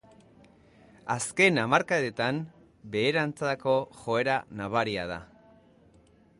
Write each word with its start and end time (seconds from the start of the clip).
Azken 1.15 1.59
hamarkadetan 1.63 2.39
beheranzko 2.95 3.77
joera 4.01 4.41
nabari 4.63 4.99
da. 5.15 5.23